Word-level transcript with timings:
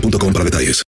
boostmobile.com 0.00 0.32
para 0.32 0.44
detalles. 0.44 0.82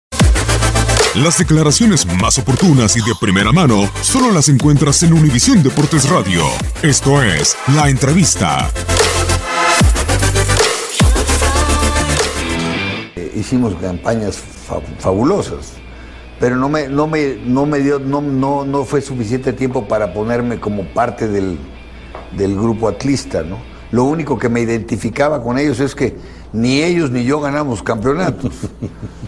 Las 1.14 1.38
declaraciones 1.38 2.04
más 2.20 2.36
oportunas 2.38 2.94
y 2.96 3.00
de 3.00 3.12
primera 3.18 3.50
mano 3.50 3.90
solo 4.02 4.30
las 4.32 4.48
encuentras 4.50 5.02
en 5.02 5.14
Univisión 5.14 5.62
Deportes 5.62 6.08
Radio. 6.10 6.42
Esto 6.82 7.22
es 7.22 7.56
La 7.74 7.88
Entrevista. 7.88 8.70
Eh, 13.16 13.32
hicimos 13.34 13.74
campañas 13.76 14.36
fa- 14.36 14.80
fabulosas, 14.98 15.72
pero 16.38 16.56
no 16.56 16.68
me, 16.68 16.86
no 16.88 17.06
me, 17.06 17.36
no 17.46 17.64
me 17.64 17.78
dio, 17.78 17.98
no, 17.98 18.20
no, 18.20 18.66
no 18.66 18.84
fue 18.84 19.00
suficiente 19.00 19.54
tiempo 19.54 19.88
para 19.88 20.12
ponerme 20.12 20.60
como 20.60 20.84
parte 20.92 21.26
del, 21.26 21.56
del 22.36 22.54
grupo 22.56 22.88
atlista, 22.88 23.42
¿no? 23.42 23.56
Lo 23.90 24.04
único 24.04 24.38
que 24.38 24.50
me 24.50 24.60
identificaba 24.60 25.42
con 25.42 25.58
ellos 25.58 25.80
es 25.80 25.94
que 25.94 26.14
ni 26.52 26.82
ellos 26.82 27.10
ni 27.10 27.24
yo 27.24 27.40
ganamos 27.40 27.82
campeonatos. 27.82 28.52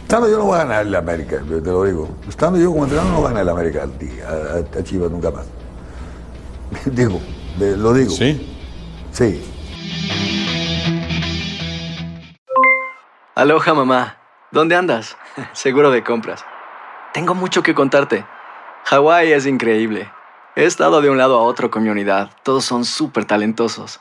Estando 0.03 0.29
yo 0.29 0.39
no 0.39 0.45
voy 0.45 0.55
a 0.57 0.65
ganar 0.65 0.87
el 0.87 0.95
América, 0.95 1.43
te 1.47 1.61
lo 1.71 1.85
digo. 1.85 2.09
Estando 2.29 2.59
yo 2.59 2.71
como 2.71 2.85
entrenador 2.85 3.13
no 3.13 3.23
gana 3.23 3.41
el 3.43 3.49
América 3.49 3.83
a, 3.83 4.31
a- 4.77 4.79
a 4.81 4.83
Chivas 4.85 5.11
nunca 5.11 5.31
más. 5.31 5.47
digo, 6.87 7.21
lo 7.59 7.93
digo. 7.93 8.11
Sí. 8.11 8.55
Sí. 9.13 9.43
Aloha 13.35 13.75
mamá. 13.75 14.17
¿Dónde 14.51 14.77
andas? 14.77 15.17
Seguro 15.53 15.91
de 15.91 16.03
compras. 16.03 16.45
Tengo 17.13 17.35
mucho 17.35 17.63
que 17.63 17.75
contarte. 17.75 18.25
Hawái 18.85 19.33
es 19.33 19.47
increíble. 19.47 20.11
He 20.57 20.65
estado 20.65 21.01
de 21.01 21.11
un 21.11 21.19
lado 21.19 21.39
a 21.39 21.43
otro 21.43 21.71
con 21.71 21.83
mi 21.83 21.89
unidad. 21.91 22.31
Todos 22.43 22.65
son 22.65 22.85
súper 22.85 23.25
talentosos. 23.27 24.01